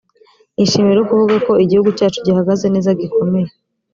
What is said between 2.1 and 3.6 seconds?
gihagaze neza gikomeye